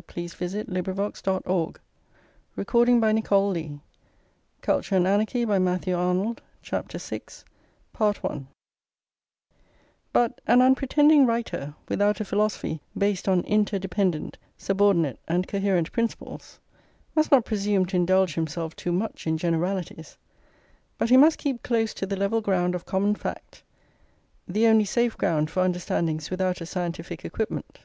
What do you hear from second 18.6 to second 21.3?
too much in generalities, but he